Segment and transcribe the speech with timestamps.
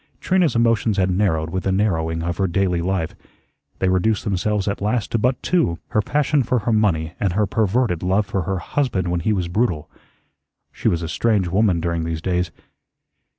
[0.19, 3.13] Trina's emotions had narrowed with the narrowing of her daily life.
[3.77, 7.45] They reduced themselves at last to but two, her passion for her money and her
[7.45, 9.91] perverted love for her husband when he was brutal.
[10.71, 12.49] She was a strange woman during these days.